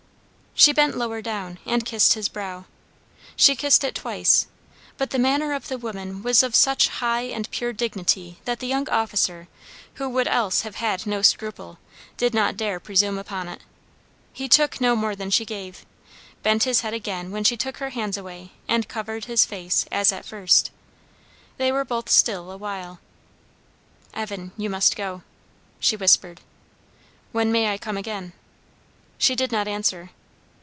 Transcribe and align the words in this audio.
She 0.53 0.73
bent 0.73 0.95
lower 0.95 1.23
down, 1.23 1.57
and 1.65 1.83
kissed 1.83 2.13
his 2.13 2.29
brow. 2.29 2.65
She 3.35 3.55
kissed 3.55 3.83
it 3.83 3.95
twice; 3.95 4.45
but 4.95 5.09
the 5.09 5.17
manner 5.17 5.53
of 5.53 5.69
the 5.69 5.77
woman 5.77 6.21
was 6.21 6.43
of 6.43 6.53
such 6.55 6.89
high 6.89 7.21
and 7.23 7.49
pure 7.49 7.73
dignity 7.73 8.37
that 8.45 8.59
the 8.59 8.67
young 8.67 8.87
officer, 8.89 9.47
who 9.95 10.07
would 10.09 10.27
else 10.27 10.61
have 10.61 10.75
had 10.75 11.07
no 11.07 11.23
scruple, 11.23 11.79
did 12.15 12.35
not 12.35 12.57
dare 12.57 12.79
presume 12.79 13.17
upon 13.17 13.47
it. 13.47 13.61
He 14.33 14.47
took 14.47 14.79
no 14.79 14.95
more 14.95 15.15
than 15.15 15.31
she 15.31 15.45
gave; 15.45 15.83
bent 16.43 16.63
his 16.65 16.81
head 16.81 16.93
again 16.93 17.31
when 17.31 17.45
she 17.45 17.57
took 17.57 17.77
her 17.77 17.89
hands 17.89 18.17
away, 18.17 18.51
and 18.67 18.87
covered 18.89 19.25
his 19.25 19.45
face, 19.47 19.85
as 19.91 20.11
at 20.11 20.25
first. 20.25 20.69
They 21.57 21.71
were 21.71 21.85
both 21.85 22.09
still 22.09 22.51
awhile. 22.51 22.99
"Evan 24.13 24.51
you 24.57 24.69
must 24.69 24.95
go," 24.95 25.23
she 25.79 25.95
whispered. 25.95 26.41
"When 27.31 27.51
may 27.51 27.73
I 27.73 27.79
come 27.79 27.97
again?" 27.97 28.33
She 29.17 29.33
did 29.33 29.51
not 29.51 29.67
answer. 29.67 30.11